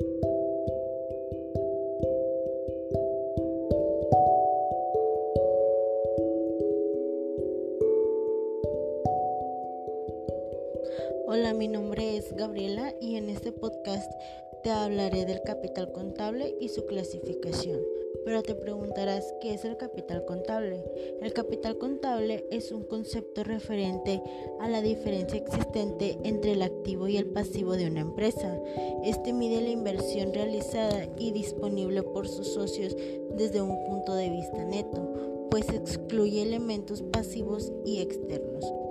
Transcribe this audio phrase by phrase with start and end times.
[0.00, 0.33] Thank you.
[11.26, 14.12] Hola, mi nombre es Gabriela y en este podcast
[14.62, 17.80] te hablaré del capital contable y su clasificación.
[18.26, 20.84] Pero te preguntarás, ¿qué es el capital contable?
[21.22, 24.22] El capital contable es un concepto referente
[24.60, 28.60] a la diferencia existente entre el activo y el pasivo de una empresa.
[29.02, 32.94] Este mide la inversión realizada y disponible por sus socios
[33.34, 38.83] desde un punto de vista neto, pues excluye elementos pasivos y externos.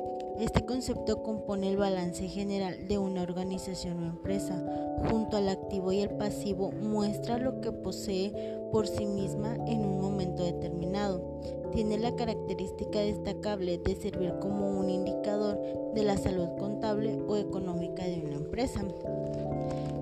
[0.43, 4.61] Este concepto compone el balance general de una organización o empresa.
[5.09, 10.01] Junto al activo y el pasivo muestra lo que posee por sí misma en un
[10.01, 11.39] momento determinado.
[11.71, 15.61] Tiene la característica destacable de servir como un indicador
[15.93, 18.81] de la salud contable o económica de una empresa.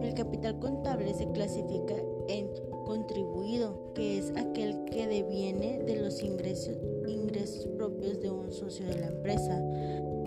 [0.01, 1.93] El capital contable se clasifica
[2.27, 2.49] en
[2.91, 6.75] contribuido, que es aquel que deviene de los ingresos,
[7.77, 9.63] propios de un socio de la empresa.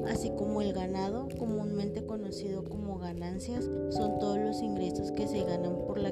[0.06, 5.76] Así como el ganado, comúnmente conocido como ganancias, son todos los ingresos que se ganan
[5.86, 6.08] por la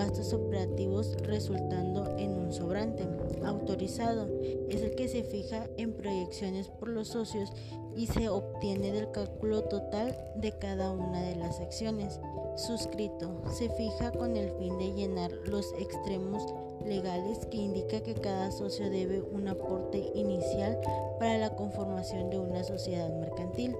[0.00, 3.06] gastos operativos resultando en un sobrante.
[3.44, 4.28] Autorizado
[4.70, 7.52] es el que se fija en proyecciones por los socios
[7.94, 12.18] y se obtiene del cálculo total de cada una de las secciones.
[12.56, 16.46] Suscrito se fija con el fin de llenar los extremos
[16.82, 20.80] legales que indica que cada socio debe un aporte inicial
[21.18, 23.76] para la conformación de una sociedad mercantil.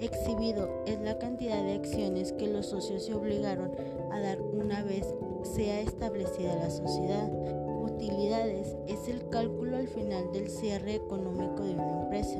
[0.00, 3.72] Exhibido es la cantidad de acciones que los socios se obligaron
[4.10, 5.06] a dar una vez
[5.54, 7.30] sea establecida la sociedad.
[7.82, 12.38] Utilidades es el cálculo al final del cierre económico de una empresa.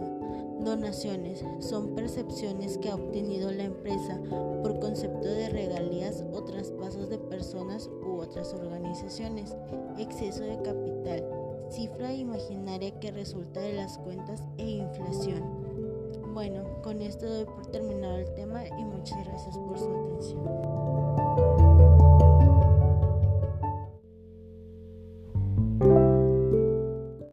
[0.61, 4.19] Donaciones son percepciones que ha obtenido la empresa
[4.63, 9.55] por concepto de regalías o traspasos de personas u otras organizaciones.
[9.99, 11.25] Exceso de capital,
[11.69, 15.43] cifra imaginaria que resulta de las cuentas e inflación.
[16.33, 21.32] Bueno, con esto doy por terminado el tema y muchas gracias por su atención.